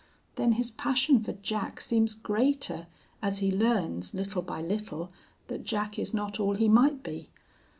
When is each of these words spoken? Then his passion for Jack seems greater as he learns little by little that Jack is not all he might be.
Then 0.35 0.53
his 0.53 0.71
passion 0.71 1.19
for 1.23 1.33
Jack 1.33 1.79
seems 1.79 2.15
greater 2.15 2.87
as 3.21 3.37
he 3.37 3.51
learns 3.51 4.15
little 4.15 4.41
by 4.41 4.59
little 4.59 5.11
that 5.47 5.63
Jack 5.63 5.99
is 5.99 6.11
not 6.11 6.39
all 6.39 6.55
he 6.55 6.67
might 6.67 7.03
be. 7.03 7.29